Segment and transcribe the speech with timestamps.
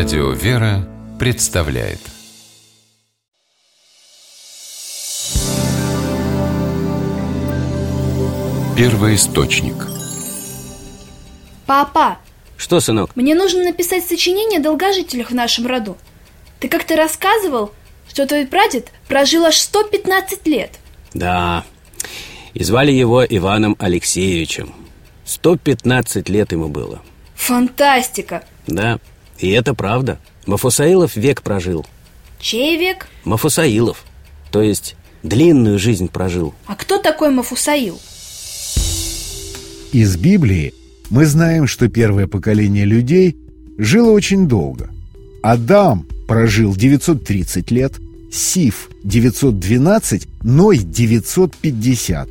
[0.00, 1.98] Радио «Вера» представляет
[8.78, 9.74] Первый источник
[11.66, 12.16] Папа,
[12.56, 13.14] Что, сынок?
[13.14, 15.98] мне нужно написать сочинение о долгожителях в нашем роду.
[16.60, 17.74] Ты как-то рассказывал,
[18.08, 20.78] что твой прадед прожил аж 115 лет.
[21.12, 21.62] Да.
[22.54, 24.74] И звали его Иваном Алексеевичем.
[25.26, 27.02] 115 лет ему было.
[27.34, 28.44] Фантастика!
[28.66, 28.98] Да.
[29.40, 30.18] И это правда.
[30.46, 31.86] Мафусаилов век прожил.
[32.38, 33.06] Чей век?
[33.24, 34.04] Мафусаилов.
[34.50, 36.54] То есть длинную жизнь прожил.
[36.66, 37.98] А кто такой Мафусаил?
[39.92, 40.74] Из Библии
[41.08, 43.36] мы знаем, что первое поколение людей
[43.78, 44.90] жило очень долго.
[45.42, 47.94] Адам прожил 930 лет,
[48.32, 52.28] Сиф 912, Ной 950.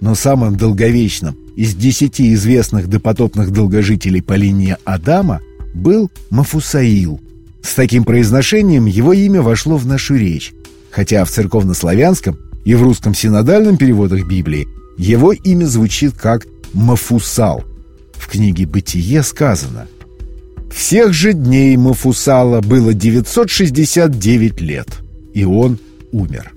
[0.00, 5.40] Но самым долговечным из десяти известных допотопных долгожителей по линии Адама
[5.74, 7.20] был Мафусаил.
[7.62, 10.52] С таким произношением его имя вошло в нашу речь,
[10.90, 17.64] хотя в церковнославянском и в русском синодальном переводах Библии его имя звучит как Мафусал.
[18.14, 19.86] В книге «Бытие» сказано
[20.72, 24.88] «Всех же дней Мафусала было 969 лет,
[25.34, 25.78] и он
[26.12, 26.52] умер».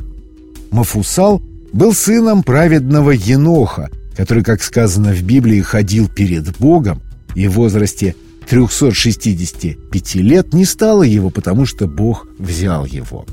[0.72, 1.42] Мафусал
[1.74, 7.02] был сыном праведного Еноха, который, как сказано в Библии, ходил перед Богом
[7.36, 8.16] и в возрасте
[8.50, 13.26] 365 лет не стало его, потому что Бог взял его.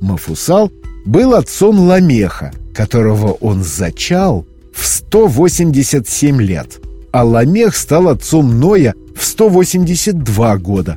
[0.00, 0.72] Мафусал
[1.04, 6.80] был отцом Ламеха, которого он зачал в 187 лет,
[7.12, 10.96] а Ламех стал отцом Ноя в 182 года.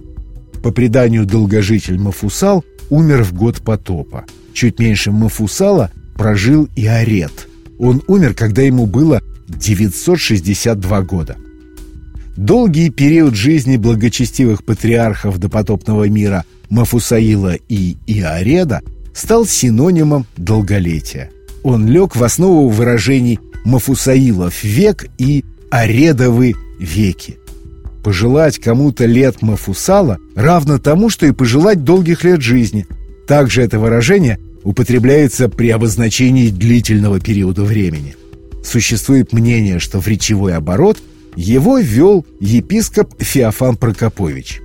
[0.64, 4.26] По преданию долгожитель Мафусал умер в год потопа.
[4.53, 7.48] Чуть меньше Мафусала прожил и Арет.
[7.78, 11.36] Он умер, когда ему было 962 года.
[12.38, 18.81] Долгий период жизни благочестивых патриархов допотопного мира Мафусаила и Иореда
[19.14, 21.31] стал синонимом долголетия.
[21.63, 27.38] Он лег в основу выражений Мафусаилов век и Аредовы веки.
[28.03, 32.85] Пожелать кому-то лет Мафусала равно тому, что и пожелать долгих лет жизни.
[33.28, 38.16] Также это выражение употребляется при обозначении длительного периода времени.
[38.62, 40.97] Существует мнение, что в речевой оборот
[41.35, 44.62] его ввел епископ Феофан Прокопович.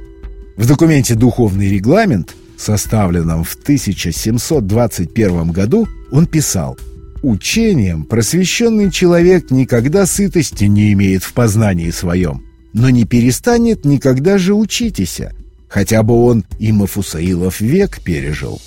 [0.56, 6.76] В документе «Духовный регламент», составленном в 1721 году, он писал
[7.22, 14.54] «Учением просвещенный человек никогда сытости не имеет в познании своем, но не перестанет никогда же
[14.54, 15.34] учитеся,
[15.68, 18.60] хотя бы он и Мафусаилов век пережил».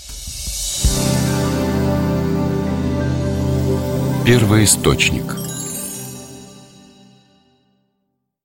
[4.25, 5.42] Первый источник